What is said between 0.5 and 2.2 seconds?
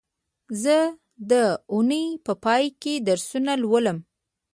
زه د اونۍ